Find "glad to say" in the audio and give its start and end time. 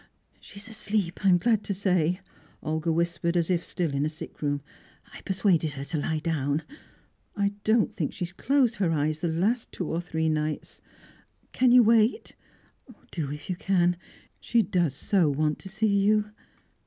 1.37-2.21